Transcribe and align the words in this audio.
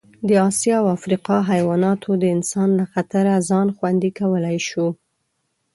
د 0.27 0.29
اسیا 0.49 0.75
او 0.81 0.87
افریقا 0.97 1.37
حیواناتو 1.51 2.09
د 2.17 2.23
انسان 2.35 2.69
له 2.79 2.85
خطره 2.93 3.35
ځان 3.49 3.67
خوندي 3.75 4.11
کولی 4.19 4.57
شو. 4.67 4.87